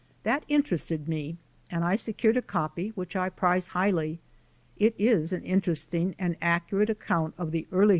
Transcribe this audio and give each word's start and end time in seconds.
That 0.23 0.45
interested 0.47 1.07
me 1.07 1.37
and 1.69 1.83
I 1.83 1.95
secured 1.95 2.35
a 2.35 2.41
copy 2.41 2.89
which 2.95 3.15
I 3.15 3.29
prize 3.29 3.67
highly. 3.67 4.17
It 4.75 4.95
is 4.97 5.31
an 5.31 5.43
interesting 5.43 6.15
and 6.17 6.37
accurate 6.41 6.89
account 6.89 7.35
of 7.37 7.51
the 7.51 7.67
early 7.69 7.69
584 7.69 7.85
D. 7.85 7.89